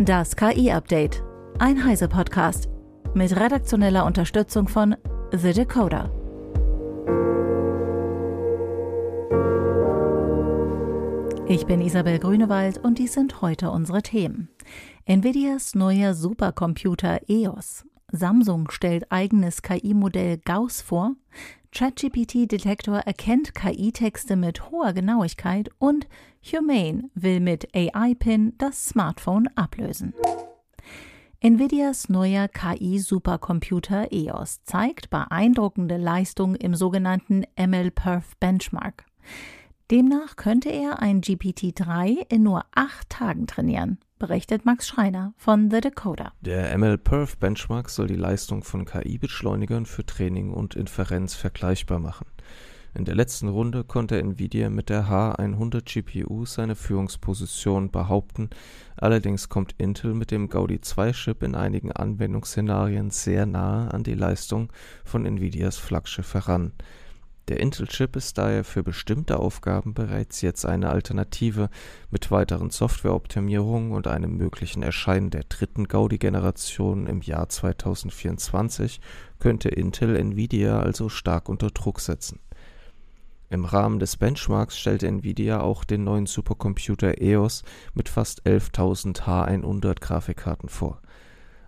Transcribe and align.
Das 0.00 0.36
KI-Update. 0.36 1.24
Ein 1.58 1.84
Heise-Podcast. 1.84 2.68
Mit 3.14 3.34
redaktioneller 3.34 4.06
Unterstützung 4.06 4.68
von 4.68 4.94
The 5.32 5.52
Decoder. 5.52 6.12
Ich 11.48 11.66
bin 11.66 11.80
Isabel 11.80 12.20
Grünewald 12.20 12.78
und 12.78 13.00
dies 13.00 13.14
sind 13.14 13.42
heute 13.42 13.72
unsere 13.72 14.00
Themen. 14.00 14.50
Nvidias 15.04 15.74
neuer 15.74 16.14
Supercomputer 16.14 17.18
EOS. 17.26 17.84
Samsung 18.10 18.70
stellt 18.70 19.10
eigenes 19.12 19.62
KI-Modell 19.62 20.38
Gauss 20.38 20.80
vor. 20.80 21.14
ChatGPT-Detektor 21.72 22.98
erkennt 23.00 23.54
KI-Texte 23.54 24.36
mit 24.36 24.70
hoher 24.70 24.92
Genauigkeit 24.94 25.70
und 25.78 26.08
Humane 26.42 27.10
will 27.14 27.40
mit 27.40 27.68
AI-Pin 27.74 28.54
das 28.56 28.86
Smartphone 28.86 29.48
ablösen. 29.54 30.14
Nvidias 31.40 32.08
neuer 32.08 32.48
KI-Supercomputer 32.48 34.10
EOS 34.10 34.64
zeigt 34.64 35.10
beeindruckende 35.10 35.96
Leistung 35.96 36.56
im 36.56 36.74
sogenannten 36.74 37.44
MLPerf 37.56 38.36
Benchmark. 38.38 39.04
Demnach 39.90 40.36
könnte 40.36 40.70
er 40.70 41.00
ein 41.00 41.20
GPT-3 41.20 42.26
in 42.28 42.42
nur 42.42 42.64
acht 42.74 43.08
Tagen 43.08 43.46
trainieren, 43.46 43.98
berichtet 44.18 44.64
Max 44.64 44.88
Schreiner 44.88 45.32
von 45.36 45.70
The 45.70 45.80
Decoder. 45.80 46.32
Der 46.40 46.76
MLPerf 46.76 47.36
Benchmark 47.36 47.90
soll 47.90 48.06
die 48.06 48.16
Leistung 48.16 48.62
von 48.62 48.84
KI-Beschleunigern 48.84 49.86
für 49.86 50.04
Training 50.04 50.52
und 50.52 50.74
Inferenz 50.74 51.34
vergleichbar 51.34 51.98
machen. 51.98 52.26
In 52.94 53.04
der 53.04 53.14
letzten 53.14 53.48
Runde 53.48 53.84
konnte 53.84 54.18
Nvidia 54.18 54.70
mit 54.70 54.88
der 54.88 55.08
H100 55.08 55.82
GPU 55.84 56.46
seine 56.46 56.74
Führungsposition 56.74 57.90
behaupten, 57.90 58.50
allerdings 58.96 59.48
kommt 59.48 59.74
Intel 59.78 60.14
mit 60.14 60.30
dem 60.30 60.48
Gaudi 60.48 60.80
2 60.80 61.12
Chip 61.12 61.42
in 61.42 61.54
einigen 61.54 61.92
Anwendungsszenarien 61.92 63.10
sehr 63.10 63.46
nahe 63.46 63.92
an 63.92 64.02
die 64.02 64.14
Leistung 64.14 64.72
von 65.04 65.26
Nvidias 65.26 65.76
Flaggschiff 65.76 66.34
heran. 66.34 66.72
Der 67.48 67.60
Intel-Chip 67.60 68.14
ist 68.16 68.38
daher 68.38 68.62
für 68.62 68.82
bestimmte 68.82 69.38
Aufgaben 69.38 69.94
bereits 69.94 70.42
jetzt 70.42 70.66
eine 70.66 70.90
Alternative. 70.90 71.70
Mit 72.10 72.30
weiteren 72.30 72.70
Softwareoptimierungen 72.70 73.92
und 73.92 74.06
einem 74.06 74.36
möglichen 74.36 74.82
Erscheinen 74.82 75.30
der 75.30 75.44
dritten 75.48 75.88
Gaudi-Generation 75.88 77.06
im 77.06 77.22
Jahr 77.22 77.48
2024 77.48 79.00
könnte 79.38 79.70
Intel 79.70 80.16
Nvidia 80.16 80.80
also 80.80 81.08
stark 81.08 81.48
unter 81.48 81.70
Druck 81.70 82.00
setzen 82.00 82.40
im 83.50 83.64
Rahmen 83.64 83.98
des 83.98 84.18
Benchmarks 84.18 84.78
stellte 84.78 85.06
Nvidia 85.06 85.60
auch 85.60 85.84
den 85.84 86.04
neuen 86.04 86.26
Supercomputer 86.26 87.18
EOS 87.20 87.62
mit 87.94 88.10
fast 88.10 88.46
11.000 88.46 89.22
H100 89.22 90.00
Grafikkarten 90.00 90.68
vor. 90.68 91.00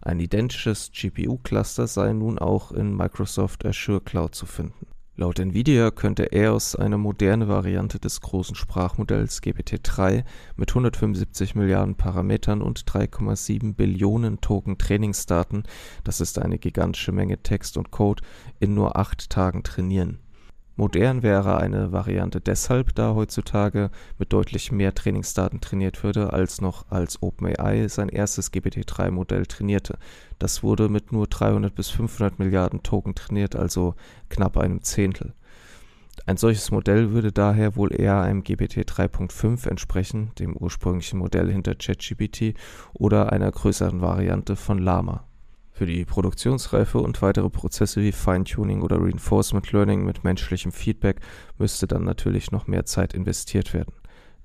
Ein 0.03 0.20
identisches 0.20 0.91
GPU-Cluster 0.92 1.86
sei 1.86 2.12
nun 2.12 2.39
auch 2.39 2.73
in 2.73 2.95
Microsoft 2.95 3.64
Azure 3.64 4.03
Cloud 4.03 4.34
zu 4.34 4.45
finden. 4.45 4.86
Laut 5.21 5.39
Nvidia 5.39 5.91
könnte 5.91 6.33
EOS 6.33 6.77
eine 6.77 6.97
moderne 6.97 7.47
Variante 7.47 7.99
des 7.99 8.23
großen 8.23 8.57
Sprachmodells 8.57 9.43
GPT-3 9.43 10.25
mit 10.57 10.71
175 10.71 11.55
Milliarden 11.55 11.95
Parametern 11.95 12.63
und 12.63 12.81
3,7 12.85 13.75
Billionen 13.75 14.41
Token 14.41 14.79
Trainingsdaten, 14.79 15.65
das 16.05 16.23
ist 16.23 16.39
eine 16.39 16.59
gigantische 16.59 17.13
Menge 17.13 17.37
Text 17.43 17.77
und 17.77 17.91
Code, 17.91 18.23
in 18.61 18.73
nur 18.73 18.97
acht 18.97 19.29
Tagen 19.29 19.63
trainieren 19.63 20.21
Modern 20.81 21.23
wäre 21.23 21.59
eine 21.59 21.92
Variante 21.92 22.41
deshalb, 22.41 22.95
da 22.95 23.14
heutzutage 23.14 23.91
mit 24.19 24.33
deutlich 24.33 24.73
mehr 24.73 24.95
Trainingsdaten 24.95 25.61
trainiert 25.61 26.03
würde, 26.03 26.33
als 26.33 26.62
noch 26.62 26.91
als 26.91 27.23
OpenAI 27.23 27.86
sein 27.89 28.09
erstes 28.09 28.50
GPT-3-Modell 28.50 29.45
trainierte. 29.45 29.98
Das 30.39 30.62
wurde 30.62 30.89
mit 30.89 31.12
nur 31.12 31.27
300 31.27 31.75
bis 31.75 31.91
500 31.91 32.39
Milliarden 32.39 32.83
Token 32.83 33.14
trainiert, 33.14 33.56
also 33.56 33.95
knapp 34.30 34.57
einem 34.57 34.83
Zehntel. 34.83 35.35
Ein 36.24 36.39
solches 36.39 36.70
Modell 36.70 37.11
würde 37.11 37.30
daher 37.30 37.77
wohl 37.77 37.92
eher 37.92 38.23
einem 38.23 38.42
GPT 38.42 38.79
3.5 38.79 39.68
entsprechen, 39.68 40.33
dem 40.39 40.57
ursprünglichen 40.57 41.18
Modell 41.18 41.52
hinter 41.52 41.74
ChatGPT, 41.74 42.55
oder 42.95 43.33
einer 43.33 43.51
größeren 43.52 44.01
Variante 44.01 44.57
von 44.57 44.79
Llama 44.79 45.27
für 45.73 45.86
die 45.86 46.05
Produktionsreife 46.05 46.98
und 46.98 47.23
weitere 47.23 47.48
Prozesse 47.48 48.03
wie 48.03 48.13
Feintuning 48.13 48.83
oder 48.83 49.01
Reinforcement 49.01 49.73
Learning 49.73 50.05
mit 50.05 50.25
menschlichem 50.25 50.73
Feedback 50.73 51.20
müsste 51.58 51.86
dann 51.86 52.05
natürlich 52.05 52.51
noch 52.51 52.67
mehr 52.67 52.85
Zeit 52.85 53.14
investiert 53.14 53.73
werden. 53.73 53.95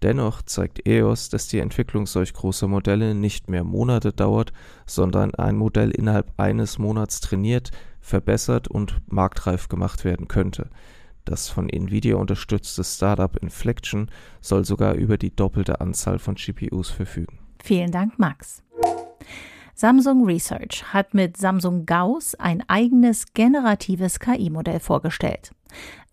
Dennoch 0.01 0.41
zeigt 0.41 0.87
EOS, 0.87 1.29
dass 1.29 1.47
die 1.47 1.59
Entwicklung 1.59 2.05
solch 2.05 2.33
großer 2.33 2.67
Modelle 2.67 3.15
nicht 3.15 3.49
mehr 3.49 3.63
Monate 3.63 4.13
dauert, 4.13 4.53
sondern 4.85 5.33
ein 5.35 5.55
Modell 5.55 5.91
innerhalb 5.91 6.31
eines 6.37 6.77
Monats 6.77 7.21
trainiert, 7.21 7.71
verbessert 8.01 8.67
und 8.67 9.01
marktreif 9.07 9.67
gemacht 9.67 10.05
werden 10.05 10.27
könnte. 10.27 10.69
Das 11.23 11.49
von 11.49 11.69
Nvidia 11.69 12.17
unterstützte 12.17 12.83
Startup 12.83 13.35
Inflection 13.37 14.11
soll 14.41 14.63
sogar 14.63 14.93
über 14.93 15.17
die 15.17 15.35
doppelte 15.35 15.81
Anzahl 15.81 16.19
von 16.19 16.35
GPUs 16.35 16.91
verfügen. 16.91 17.39
Vielen 17.63 17.91
Dank, 17.91 18.19
Max. 18.19 18.61
Samsung 19.77 20.23
Research 20.23 20.85
hat 20.93 21.13
mit 21.13 21.35
Samsung 21.35 21.85
Gauss 21.85 22.33
ein 22.35 22.63
eigenes 22.69 23.33
generatives 23.33 24.21
KI-Modell 24.21 24.79
vorgestellt. 24.79 25.51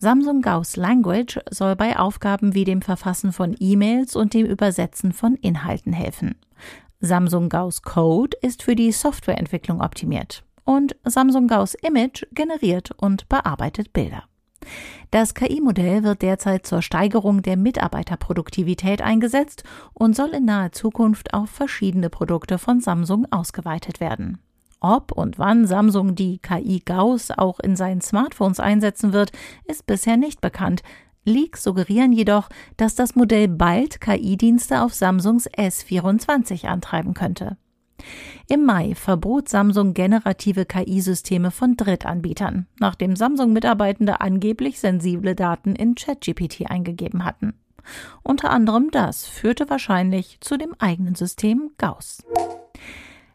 Samsung 0.01 0.43
Gauss 0.43 0.75
Language 0.75 1.39
soll 1.49 1.77
bei 1.77 1.97
Aufgaben 1.97 2.55
wie 2.55 2.65
dem 2.65 2.83
Verfassen 2.83 3.33
von 3.33 3.55
E-Mails 3.61 4.17
und 4.17 4.35
dem 4.35 4.47
Übersetzen 4.47 5.13
von 5.13 5.37
Inhalten 5.37 5.93
helfen. 5.93 6.35
Samsung 6.99 7.49
Gauss 7.49 7.83
Code 7.83 8.37
ist 8.43 8.65
für 8.65 8.75
die 8.75 8.91
Softwareentwicklung 8.91 9.81
optimiert 9.81 10.43
und 10.65 10.97
Samsung 11.05 11.47
Gauss 11.47 11.75
Image 11.75 12.25
generiert 12.33 12.91
und 12.97 13.29
bearbeitet 13.29 13.93
Bilder. 13.93 14.25
Das 15.11 15.35
KI-Modell 15.35 16.03
wird 16.05 16.23
derzeit 16.23 16.67
zur 16.67 16.83
Steigerung 16.83 17.43
der 17.43 17.57
Mitarbeiterproduktivität 17.57 19.03
eingesetzt 19.03 19.65
und 19.93 20.17
soll 20.17 20.31
in 20.31 20.47
naher 20.47 20.73
Zukunft 20.73 21.35
auf 21.35 21.51
verschiedene 21.51 22.11
Produkte 22.11 22.59
von 22.59 22.81
Samsung 22.81 23.27
ausgeweitet 23.31 24.01
werden. 24.01 24.39
Ob 24.81 25.13
und 25.13 25.39
wann 25.39 25.67
Samsung 25.67 26.17
die 26.17 26.39
KI 26.39 26.83
Gauss 26.85 27.31
auch 27.31 27.61
in 27.61 27.77
seinen 27.77 28.01
Smartphones 28.01 28.59
einsetzen 28.59 29.13
wird, 29.13 29.31
ist 29.65 29.87
bisher 29.87 30.17
nicht 30.17 30.41
bekannt. 30.41 30.83
Leaks 31.25 31.63
suggerieren 31.63 32.13
jedoch, 32.13 32.49
dass 32.77 32.97
das 32.97 33.15
Modell 33.15 33.47
bald 33.47 34.01
KI-Dienste 34.01 34.83
auf 34.83 34.93
Samsungs 34.93 35.49
S24 35.49 36.67
antreiben 36.67 37.15
könnte. 37.15 37.57
Im 38.49 38.65
Mai 38.65 38.95
verbot 38.95 39.49
Samsung 39.49 39.95
generative 39.95 40.65
KI-Systeme 40.65 41.51
von 41.51 41.77
Drittanbietern, 41.77 42.67
nachdem 42.79 43.17
Samsung-Mitarbeitende 43.17 44.21
angeblich 44.21 44.81
sensible 44.81 45.35
Daten 45.35 45.75
in 45.75 45.95
ChatGPT 45.95 46.71
eingegeben 46.71 47.25
hatten. 47.25 47.55
Unter 48.23 48.51
anderem 48.51 48.91
das 48.91 49.27
führte 49.27 49.69
wahrscheinlich 49.71 50.39
zu 50.41 50.57
dem 50.57 50.75
eigenen 50.79 51.15
System 51.15 51.71
Gauss. 51.79 52.23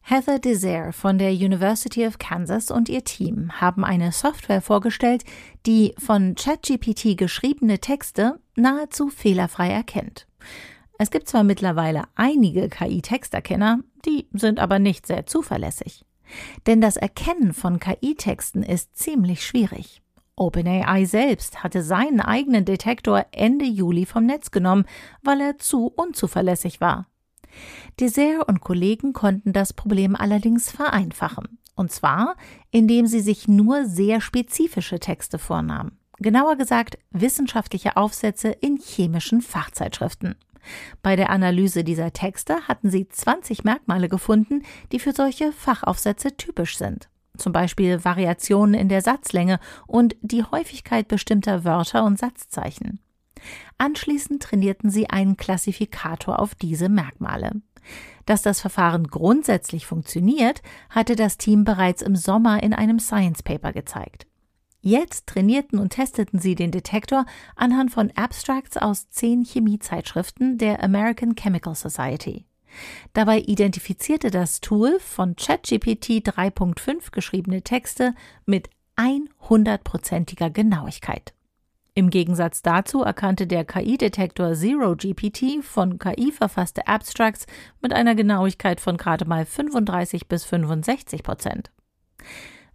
Heather 0.09 0.39
Desire 0.39 0.93
von 0.93 1.17
der 1.17 1.31
University 1.31 2.07
of 2.07 2.17
Kansas 2.17 2.71
und 2.71 2.87
ihr 2.87 3.03
Team 3.03 3.59
haben 3.59 3.83
eine 3.83 4.13
Software 4.13 4.61
vorgestellt, 4.61 5.25
die 5.65 5.95
von 5.97 6.35
ChatGPT 6.35 7.17
geschriebene 7.17 7.79
Texte 7.79 8.39
nahezu 8.55 9.09
fehlerfrei 9.09 9.69
erkennt. 9.69 10.25
Es 10.97 11.11
gibt 11.11 11.27
zwar 11.27 11.43
mittlerweile 11.43 12.03
einige 12.15 12.69
KI-Texterkenner, 12.69 13.79
die 14.05 14.27
sind 14.33 14.59
aber 14.59 14.79
nicht 14.79 15.05
sehr 15.05 15.25
zuverlässig. 15.25 16.05
Denn 16.65 16.81
das 16.81 16.97
Erkennen 16.97 17.53
von 17.53 17.79
KI-Texten 17.79 18.63
ist 18.63 18.97
ziemlich 18.97 19.45
schwierig. 19.45 20.01
OpenAI 20.35 21.05
selbst 21.05 21.63
hatte 21.63 21.81
seinen 21.81 22.21
eigenen 22.21 22.65
Detektor 22.65 23.25
Ende 23.31 23.65
Juli 23.65 24.05
vom 24.05 24.25
Netz 24.25 24.51
genommen, 24.51 24.85
weil 25.23 25.41
er 25.41 25.57
zu 25.57 25.87
unzuverlässig 25.87 26.79
war. 26.79 27.07
Desert 27.99 28.47
und 28.47 28.61
Kollegen 28.61 29.13
konnten 29.13 29.51
das 29.51 29.73
Problem 29.73 30.15
allerdings 30.15 30.69
vereinfachen. 30.69 31.57
Und 31.75 31.91
zwar, 31.91 32.35
indem 32.71 33.07
sie 33.07 33.19
sich 33.19 33.47
nur 33.47 33.85
sehr 33.85 34.21
spezifische 34.21 34.99
Texte 34.99 35.39
vornahmen. 35.39 35.97
Genauer 36.19 36.55
gesagt, 36.55 36.97
wissenschaftliche 37.11 37.95
Aufsätze 37.95 38.49
in 38.49 38.77
chemischen 38.77 39.41
Fachzeitschriften. 39.41 40.35
Bei 41.01 41.15
der 41.15 41.29
Analyse 41.29 41.83
dieser 41.83 42.13
Texte 42.13 42.67
hatten 42.67 42.89
sie 42.89 43.07
20 43.07 43.63
Merkmale 43.63 44.09
gefunden, 44.09 44.63
die 44.91 44.99
für 44.99 45.13
solche 45.13 45.51
Fachaufsätze 45.51 46.35
typisch 46.37 46.77
sind. 46.77 47.09
Zum 47.37 47.53
Beispiel 47.53 48.03
Variationen 48.03 48.73
in 48.73 48.89
der 48.89 49.01
Satzlänge 49.01 49.59
und 49.85 50.15
die 50.21 50.43
Häufigkeit 50.43 51.07
bestimmter 51.07 51.63
Wörter 51.63 52.03
und 52.03 52.17
Satzzeichen. 52.17 52.99
Anschließend 53.77 54.41
trainierten 54.41 54.89
sie 54.89 55.09
einen 55.09 55.37
Klassifikator 55.37 56.39
auf 56.39 56.55
diese 56.55 56.89
Merkmale. 56.89 57.51
Dass 58.25 58.41
das 58.41 58.59
Verfahren 58.59 59.07
grundsätzlich 59.07 59.85
funktioniert, 59.85 60.61
hatte 60.89 61.15
das 61.15 61.37
Team 61.37 61.63
bereits 61.63 62.01
im 62.01 62.15
Sommer 62.15 62.61
in 62.61 62.73
einem 62.73 62.99
Science 62.99 63.43
Paper 63.43 63.71
gezeigt. 63.71 64.26
Jetzt 64.87 65.27
trainierten 65.27 65.79
und 65.79 65.89
testeten 65.89 66.39
sie 66.39 66.55
den 66.55 66.71
Detektor 66.71 67.25
anhand 67.57 67.91
von 67.91 68.09
Abstracts 68.15 68.77
aus 68.77 69.09
zehn 69.09 69.43
Chemiezeitschriften 69.43 70.57
der 70.57 70.81
American 70.81 71.35
Chemical 71.35 71.75
Society. 71.75 72.45
Dabei 73.11 73.39
identifizierte 73.39 74.31
das 74.31 74.61
Tool 74.61 74.97
von 75.01 75.35
ChatGPT 75.35 76.25
3.5 76.25 77.11
geschriebene 77.11 77.63
Texte 77.63 78.13
mit 78.45 78.69
100%iger 78.95 80.49
Genauigkeit. 80.51 81.33
Im 81.93 82.09
Gegensatz 82.09 82.61
dazu 82.61 83.03
erkannte 83.03 83.45
der 83.45 83.65
KI-Detektor 83.65 84.53
Zero 84.53 84.95
GPT 84.95 85.65
von 85.65 85.99
KI 85.99 86.31
verfasste 86.31 86.87
Abstracts 86.87 87.45
mit 87.81 87.91
einer 87.91 88.15
Genauigkeit 88.15 88.79
von 88.79 88.95
gerade 88.95 89.25
mal 89.25 89.45
35 89.45 90.29
bis 90.29 90.45
65 90.45 91.23
Prozent. 91.23 91.71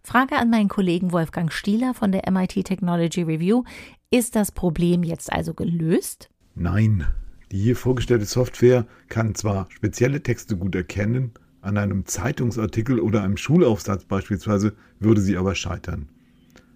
Frage 0.05 0.35
an 0.35 0.49
meinen 0.49 0.67
Kollegen 0.67 1.13
Wolfgang 1.13 1.51
Stieler 1.51 1.93
von 1.93 2.11
der 2.11 2.29
MIT 2.29 2.65
Technology 2.65 3.21
Review. 3.21 3.63
Ist 4.11 4.35
das 4.35 4.51
Problem 4.51 5.01
jetzt 5.01 5.31
also 5.31 5.53
gelöst? 5.53 6.29
Nein. 6.55 7.07
Die 7.51 7.59
hier 7.59 7.77
vorgestellte 7.77 8.25
Software 8.25 8.85
kann 9.07 9.33
zwar 9.33 9.67
spezielle 9.69 10.21
Texte 10.21 10.57
gut 10.57 10.75
erkennen, 10.75 11.31
an 11.61 11.77
einem 11.77 12.05
Zeitungsartikel 12.05 12.99
oder 12.99 13.23
einem 13.23 13.37
Schulaufsatz 13.37 14.03
beispielsweise 14.03 14.73
würde 14.99 15.21
sie 15.21 15.37
aber 15.37 15.55
scheitern. 15.55 16.09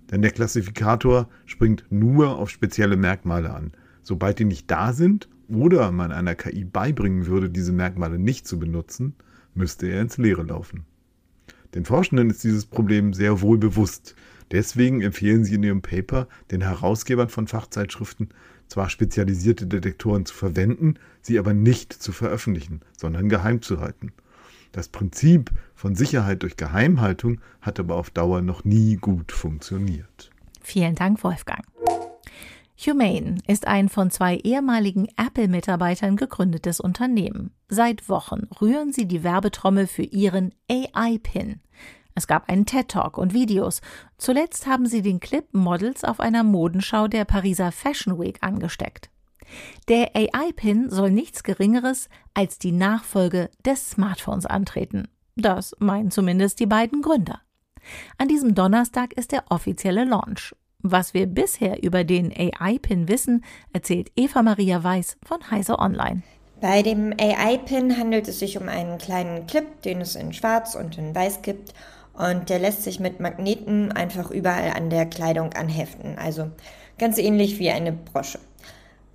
Denn 0.09 0.21
der 0.21 0.31
Klassifikator 0.31 1.27
springt 1.45 1.83
nur 1.89 2.37
auf 2.37 2.49
spezielle 2.49 2.95
Merkmale 2.95 3.53
an. 3.53 3.73
Sobald 4.03 4.39
die 4.39 4.45
nicht 4.45 4.71
da 4.71 4.93
sind 4.93 5.27
oder 5.49 5.91
man 5.91 6.13
einer 6.13 6.35
KI 6.35 6.63
beibringen 6.63 7.25
würde, 7.25 7.49
diese 7.49 7.73
Merkmale 7.73 8.17
nicht 8.17 8.47
zu 8.47 8.57
benutzen, 8.57 9.15
müsste 9.53 9.87
er 9.87 10.01
ins 10.01 10.17
Leere 10.17 10.43
laufen. 10.43 10.85
Den 11.73 11.85
Forschenden 11.85 12.29
ist 12.29 12.43
dieses 12.43 12.65
Problem 12.65 13.13
sehr 13.13 13.41
wohl 13.41 13.57
bewusst. 13.57 14.15
Deswegen 14.51 15.01
empfehlen 15.01 15.43
sie 15.43 15.55
in 15.55 15.63
ihrem 15.63 15.81
Paper 15.81 16.27
den 16.51 16.61
Herausgebern 16.61 17.29
von 17.29 17.47
Fachzeitschriften, 17.47 18.29
zwar 18.67 18.89
spezialisierte 18.89 19.67
Detektoren 19.67 20.25
zu 20.25 20.33
verwenden, 20.33 20.95
sie 21.21 21.39
aber 21.39 21.53
nicht 21.53 21.93
zu 21.93 22.11
veröffentlichen, 22.11 22.81
sondern 22.97 23.29
geheim 23.29 23.61
zu 23.61 23.79
halten. 23.79 24.11
Das 24.71 24.89
Prinzip 24.89 25.51
von 25.75 25.95
Sicherheit 25.95 26.43
durch 26.43 26.57
Geheimhaltung 26.57 27.39
hat 27.61 27.79
aber 27.79 27.95
auf 27.95 28.09
Dauer 28.09 28.41
noch 28.41 28.63
nie 28.63 28.95
gut 28.95 29.31
funktioniert. 29.31 30.31
Vielen 30.61 30.95
Dank, 30.95 31.23
Wolfgang. 31.23 31.63
Humane 32.79 33.39
ist 33.47 33.65
ein 33.65 33.89
von 33.89 34.11
zwei 34.11 34.35
ehemaligen 34.37 35.07
Apple-Mitarbeitern 35.17 36.15
gegründetes 36.15 36.79
Unternehmen. 36.79 37.51
Seit 37.67 38.07
Wochen 38.07 38.47
rühren 38.61 38.93
sie 38.93 39.07
die 39.07 39.23
Werbetrommel 39.23 39.87
für 39.87 40.03
ihren 40.03 40.53
AI-Pin. 40.69 41.59
Es 42.13 42.27
gab 42.27 42.49
einen 42.49 42.67
TED-Talk 42.67 43.17
und 43.17 43.33
Videos. 43.33 43.81
Zuletzt 44.17 44.67
haben 44.67 44.85
sie 44.85 45.01
den 45.01 45.19
Clip 45.19 45.45
Models 45.53 46.03
auf 46.03 46.19
einer 46.19 46.43
Modenschau 46.43 47.07
der 47.07 47.25
Pariser 47.25 47.71
Fashion 47.71 48.19
Week 48.19 48.37
angesteckt. 48.41 49.09
Der 49.87 50.15
AI-Pin 50.15 50.89
soll 50.91 51.09
nichts 51.09 51.41
Geringeres 51.43 52.09
als 52.35 52.59
die 52.59 52.71
Nachfolge 52.71 53.49
des 53.65 53.91
Smartphones 53.91 54.45
antreten. 54.45 55.07
Das 55.35 55.75
meinen 55.79 56.11
zumindest 56.11 56.59
die 56.59 56.65
beiden 56.67 57.01
Gründer. 57.01 57.41
An 58.17 58.27
diesem 58.27 58.53
Donnerstag 58.53 59.13
ist 59.13 59.31
der 59.31 59.45
offizielle 59.49 60.03
Launch. 60.03 60.53
Was 60.83 61.15
wir 61.15 61.25
bisher 61.25 61.81
über 61.81 62.03
den 62.03 62.31
AI-Pin 62.31 63.07
wissen, 63.07 63.43
erzählt 63.73 64.11
Eva 64.15 64.43
Maria 64.43 64.83
Weiß 64.83 65.17
von 65.23 65.49
Heise 65.49 65.79
Online. 65.79 66.21
Bei 66.61 66.83
dem 66.83 67.13
AI-Pin 67.19 67.97
handelt 67.97 68.27
es 68.27 68.39
sich 68.39 68.57
um 68.59 68.69
einen 68.69 68.99
kleinen 68.99 69.47
Clip, 69.47 69.81
den 69.81 70.01
es 70.01 70.15
in 70.15 70.33
Schwarz 70.33 70.75
und 70.75 70.97
in 70.97 71.15
Weiß 71.15 71.41
gibt. 71.41 71.73
Und 72.13 72.49
der 72.49 72.59
lässt 72.59 72.83
sich 72.83 72.99
mit 72.99 73.19
Magneten 73.19 73.91
einfach 73.91 74.29
überall 74.29 74.71
an 74.75 74.89
der 74.89 75.07
Kleidung 75.07 75.53
anheften. 75.53 76.17
Also 76.19 76.51
ganz 76.99 77.17
ähnlich 77.17 77.57
wie 77.57 77.71
eine 77.71 77.91
Brosche. 77.91 78.39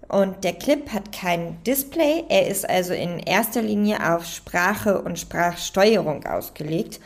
Und 0.09 0.45
der 0.45 0.55
Clip 0.55 0.93
hat 0.93 1.13
kein 1.13 1.63
Display. 1.65 2.25
Er 2.29 2.49
ist 2.49 2.69
also 2.69 2.93
in 2.93 3.19
erster 3.21 3.63
Linie 3.63 4.15
auf 4.15 4.27
Sprache 4.27 5.01
und 5.01 5.19
Sprachsteuerung 5.19 6.27
ausgelegt. 6.27 7.01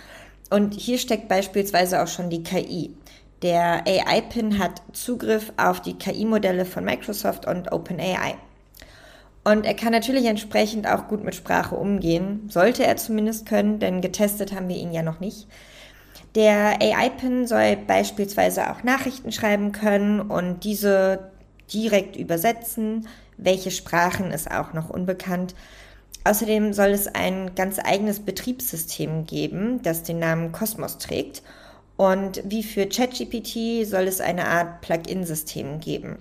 Und 0.50 0.74
hier 0.74 0.98
steckt 0.98 1.28
beispielsweise 1.28 2.02
auch 2.02 2.08
schon 2.08 2.30
die 2.30 2.42
KI. 2.42 2.94
Der 3.42 3.86
AI-Pin 3.86 4.58
hat 4.58 4.82
Zugriff 4.92 5.52
auf 5.56 5.80
die 5.80 5.98
KI-Modelle 5.98 6.64
von 6.64 6.84
Microsoft 6.84 7.46
und 7.46 7.70
OpenAI. 7.70 8.36
Und 9.44 9.64
er 9.64 9.74
kann 9.74 9.92
natürlich 9.92 10.24
entsprechend 10.24 10.88
auch 10.88 11.06
gut 11.06 11.22
mit 11.22 11.34
Sprache 11.34 11.76
umgehen, 11.76 12.48
sollte 12.48 12.84
er 12.84 12.96
zumindest 12.96 13.46
können, 13.46 13.78
denn 13.78 14.00
getestet 14.00 14.52
haben 14.52 14.68
wir 14.68 14.76
ihn 14.76 14.92
ja 14.92 15.02
noch 15.02 15.20
nicht. 15.20 15.46
Der 16.34 16.82
AI-Pin 16.82 17.46
soll 17.46 17.76
beispielsweise 17.76 18.70
auch 18.70 18.82
Nachrichten 18.82 19.32
schreiben 19.32 19.72
können 19.72 20.20
und 20.20 20.64
diese 20.64 21.30
direkt 21.72 22.16
übersetzen. 22.16 23.06
Welche 23.36 23.70
Sprachen 23.70 24.32
ist 24.32 24.50
auch 24.50 24.72
noch 24.72 24.90
unbekannt. 24.90 25.54
Außerdem 26.24 26.72
soll 26.72 26.88
es 26.88 27.06
ein 27.06 27.54
ganz 27.54 27.78
eigenes 27.78 28.20
Betriebssystem 28.20 29.26
geben, 29.26 29.80
das 29.82 30.02
den 30.02 30.18
Namen 30.18 30.52
Cosmos 30.52 30.98
trägt. 30.98 31.42
Und 31.96 32.42
wie 32.44 32.62
für 32.62 32.86
ChatGPT 32.86 33.86
soll 33.86 34.04
es 34.04 34.20
eine 34.20 34.46
Art 34.46 34.82
Plugin-System 34.82 35.80
geben. 35.80 36.18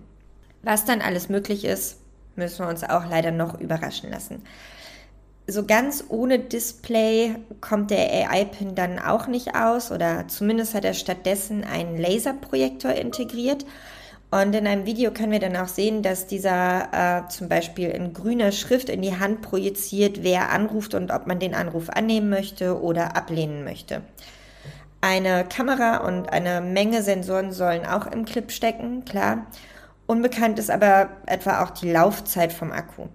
Was 0.63 0.85
dann 0.85 1.01
alles 1.01 1.29
möglich 1.29 1.65
ist, 1.65 1.97
müssen 2.35 2.65
wir 2.65 2.69
uns 2.69 2.83
auch 2.83 3.09
leider 3.09 3.31
noch 3.31 3.59
überraschen 3.59 4.09
lassen. 4.09 4.41
So 5.47 5.63
ganz 5.65 6.05
ohne 6.09 6.39
Display 6.39 7.35
kommt 7.61 7.91
der 7.91 8.09
AI-Pin 8.11 8.73
dann 8.73 8.97
auch 8.97 9.27
nicht 9.27 9.53
aus 9.55 9.91
oder 9.91 10.27
zumindest 10.27 10.73
hat 10.73 10.85
er 10.85 10.95
stattdessen 10.95 11.63
einen 11.63 11.97
Laserprojektor 11.97 12.93
integriert. 12.93 13.65
Und 14.31 14.55
in 14.55 14.65
einem 14.65 14.87
Video 14.87 15.11
können 15.11 15.31
wir 15.31 15.39
dann 15.39 15.55
auch 15.55 15.67
sehen, 15.67 16.01
dass 16.01 16.25
dieser 16.25 17.25
äh, 17.25 17.29
zum 17.29 17.47
Beispiel 17.47 17.89
in 17.89 18.13
grüner 18.13 18.51
Schrift 18.51 18.89
in 18.89 19.03
die 19.03 19.19
Hand 19.19 19.43
projiziert, 19.43 20.23
wer 20.23 20.49
anruft 20.49 20.95
und 20.95 21.11
ob 21.11 21.27
man 21.27 21.39
den 21.39 21.53
Anruf 21.53 21.89
annehmen 21.89 22.29
möchte 22.29 22.81
oder 22.81 23.15
ablehnen 23.15 23.63
möchte. 23.63 24.01
Eine 25.05 25.45
Kamera 25.45 25.97
und 25.97 26.33
eine 26.33 26.61
Menge 26.61 27.03
Sensoren 27.03 27.51
sollen 27.51 27.85
auch 27.85 28.07
im 28.07 28.25
Clip 28.25 28.51
stecken, 28.51 29.05
klar. 29.05 29.45
Unbekannt 30.07 30.57
ist 30.57 30.71
aber 30.71 31.09
etwa 31.27 31.63
auch 31.63 31.69
die 31.69 31.91
Laufzeit 31.91 32.51
vom 32.51 32.71
Akku. 32.71 33.09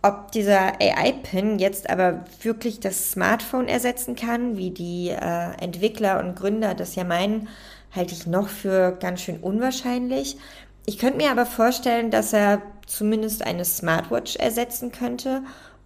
Ob 0.00 0.32
dieser 0.32 0.80
AI-Pin 0.80 1.58
jetzt 1.58 1.90
aber 1.90 2.24
wirklich 2.40 2.80
das 2.80 3.10
Smartphone 3.10 3.68
ersetzen 3.68 4.16
kann, 4.16 4.56
wie 4.56 4.70
die 4.70 5.10
äh, 5.10 5.62
Entwickler 5.62 6.20
und 6.20 6.36
Gründer 6.36 6.74
das 6.74 6.94
ja 6.94 7.04
meinen, 7.04 7.50
halte 7.94 8.14
ich 8.14 8.26
noch 8.26 8.48
für 8.48 8.92
ganz 8.92 9.20
schön 9.20 9.40
unwahrscheinlich. 9.40 10.38
Ich 10.86 10.96
könnte 10.96 11.18
mir 11.18 11.30
aber 11.30 11.44
vorstellen, 11.44 12.10
dass 12.10 12.32
er 12.32 12.62
zumindest 12.86 13.44
eine 13.46 13.66
Smartwatch 13.66 14.36
ersetzen 14.36 14.90
könnte 14.90 15.42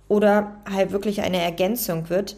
oder 0.06 0.58
halt 0.72 0.92
wirklich 0.92 1.22
eine 1.22 1.42
Ergänzung 1.42 2.08
wird. 2.08 2.36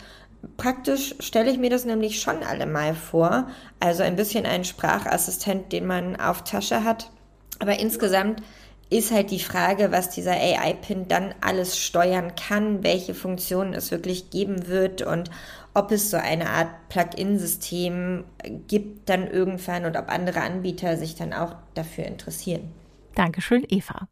Praktisch 0.57 1.15
stelle 1.21 1.51
ich 1.51 1.59
mir 1.59 1.71
das 1.71 1.85
nämlich 1.85 2.21
schon 2.21 2.43
allemal 2.43 2.95
vor. 2.95 3.49
Also 3.81 4.03
ein 4.03 4.17
bisschen 4.17 4.47
ein 4.47 4.65
Sprachassistent, 4.65 5.73
den 5.73 5.87
man 5.87 6.17
auf 6.17 6.45
Tasche 6.45 6.85
hat. 6.85 7.11
Aber 7.59 7.79
insgesamt 7.79 8.43
ist 8.91 9.11
halt 9.11 9.31
die 9.31 9.41
Frage, 9.41 9.93
was 9.93 10.11
dieser 10.11 10.33
AI-Pin 10.33 11.09
dann 11.09 11.35
alles 11.41 11.79
steuern 11.79 12.35
kann, 12.35 12.83
welche 12.83 13.15
Funktionen 13.15 13.75
es 13.75 13.91
wirklich 13.91 14.31
geben 14.31 14.69
wird 14.69 15.03
und 15.03 15.31
ob 15.73 15.91
es 15.91 16.11
so 16.11 16.17
eine 16.17 16.51
Art 16.51 16.69
Plugin-System 16.89 18.25
gibt 18.69 19.09
dann 19.09 19.27
irgendwann 19.27 19.85
und 19.85 19.97
ob 19.97 20.09
andere 20.09 20.43
Anbieter 20.43 20.97
sich 20.97 21.17
dann 21.17 21.33
auch 21.33 21.57
dafür 21.75 22.05
interessieren. 22.05 22.73
Dankeschön, 23.15 23.65
Eva. 23.69 24.09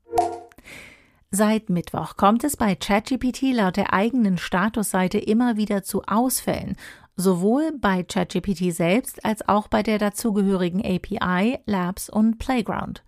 Seit 1.34 1.70
Mittwoch 1.70 2.18
kommt 2.18 2.44
es 2.44 2.58
bei 2.58 2.74
ChatGPT 2.74 3.54
laut 3.54 3.78
der 3.78 3.94
eigenen 3.94 4.36
Statusseite 4.36 5.16
immer 5.16 5.56
wieder 5.56 5.82
zu 5.82 6.02
Ausfällen, 6.02 6.76
sowohl 7.16 7.72
bei 7.80 8.02
ChatGPT 8.02 8.70
selbst 8.70 9.24
als 9.24 9.48
auch 9.48 9.68
bei 9.68 9.82
der 9.82 9.96
dazugehörigen 9.96 10.84
API, 10.84 11.58
Labs 11.64 12.10
und 12.10 12.36
Playground. 12.36 13.02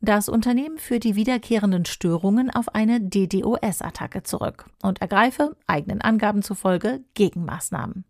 Das 0.00 0.28
Unternehmen 0.28 0.78
führt 0.78 1.04
die 1.04 1.14
wiederkehrenden 1.14 1.84
Störungen 1.84 2.50
auf 2.50 2.74
eine 2.74 3.00
DDoS-Attacke 3.00 4.24
zurück 4.24 4.66
und 4.82 5.00
ergreife, 5.00 5.56
eigenen 5.68 6.00
Angaben 6.00 6.42
zufolge, 6.42 7.04
Gegenmaßnahmen. 7.14 8.04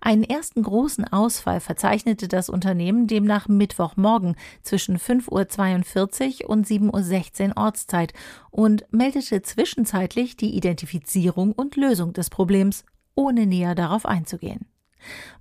Einen 0.00 0.24
ersten 0.24 0.62
großen 0.62 1.04
Ausfall 1.12 1.60
verzeichnete 1.60 2.28
das 2.28 2.48
Unternehmen 2.48 3.06
demnach 3.06 3.48
Mittwochmorgen 3.48 4.36
zwischen 4.62 4.98
5.42 4.98 6.44
Uhr 6.44 6.50
und 6.50 6.66
7.16 6.66 7.48
Uhr 7.48 7.56
Ortszeit 7.56 8.12
und 8.50 8.84
meldete 8.90 9.42
zwischenzeitlich 9.42 10.36
die 10.36 10.56
Identifizierung 10.56 11.52
und 11.52 11.76
Lösung 11.76 12.12
des 12.12 12.30
Problems, 12.30 12.84
ohne 13.14 13.46
näher 13.46 13.74
darauf 13.74 14.06
einzugehen. 14.06 14.66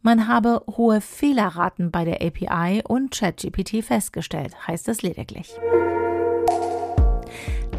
Man 0.01 0.27
habe 0.27 0.63
hohe 0.67 1.01
Fehlerraten 1.01 1.91
bei 1.91 2.05
der 2.05 2.21
API 2.21 2.83
und 2.87 3.11
ChatGPT 3.11 3.83
festgestellt, 3.83 4.67
heißt 4.67 4.87
es 4.87 5.01
lediglich. 5.01 5.55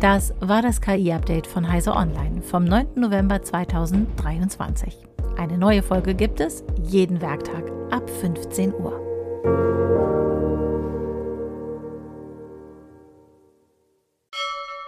Das 0.01 0.33
war 0.41 0.63
das 0.63 0.81
KI-Update 0.81 1.47
von 1.47 1.69
Heise 1.69 1.93
Online 1.93 2.43
vom 2.43 2.65
9. 2.65 2.95
November 2.97 3.43
2023. 3.43 5.08
Eine 5.39 5.57
neue 5.57 5.85
Folge 5.85 6.17
gibt 6.17 6.41
es 6.41 6.65
jeden 6.83 7.21
Werktag 7.21 7.71
ab 7.93 8.11
15 8.11 8.75
Uhr. 8.75 8.91